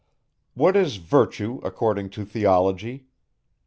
[0.55, 3.05] What is virtue according to theology?